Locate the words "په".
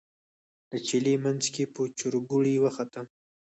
1.73-1.81